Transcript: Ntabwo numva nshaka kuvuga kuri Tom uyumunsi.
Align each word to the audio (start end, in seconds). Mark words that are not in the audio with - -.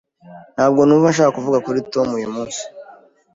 Ntabwo 0.55 0.81
numva 0.83 1.07
nshaka 1.13 1.35
kuvuga 1.37 1.63
kuri 1.65 1.79
Tom 1.93 2.07
uyumunsi. 2.17 2.61